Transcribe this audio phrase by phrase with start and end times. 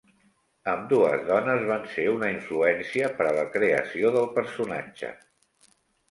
[0.71, 5.13] Ambdues dones van ser una influència per a la creació del personatge.